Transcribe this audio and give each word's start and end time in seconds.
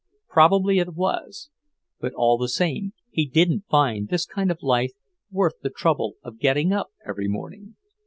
Probably 0.27 0.79
it 0.79 0.95
was; 0.95 1.51
but 1.99 2.11
all 2.15 2.39
the 2.39 2.49
same 2.49 2.93
he 3.11 3.27
didn't 3.27 3.67
find 3.69 4.07
this 4.07 4.25
kind 4.25 4.49
of 4.49 4.63
life 4.63 4.93
worth 5.29 5.59
the 5.61 5.69
trouble 5.69 6.15
of 6.23 6.39
getting 6.39 6.73
up 6.73 6.87
every 7.05 7.27
morning. 7.27 7.75